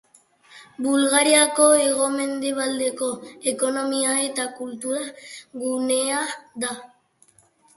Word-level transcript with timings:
Bulgariako 0.85 1.67
hego-mendebaldeko 1.81 3.09
ekonomia- 3.53 4.17
eta 4.31 4.47
kultura-gunea 4.57 6.27
da. 6.65 6.75